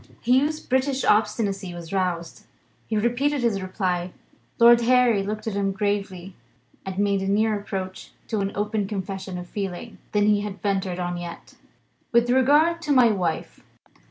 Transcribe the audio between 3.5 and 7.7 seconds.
reply. Lord Harry looked at him gravely, and made a nearer